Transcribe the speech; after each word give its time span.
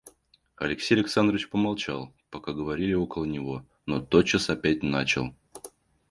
Алексей 0.55 0.95
Александрович 0.95 1.47
помолчал, 1.47 2.11
пока 2.31 2.53
говорили 2.53 2.95
около 2.95 3.25
него, 3.25 3.63
но 3.85 4.01
тотчас 4.01 4.49
опять 4.49 4.81
начал. 4.81 5.35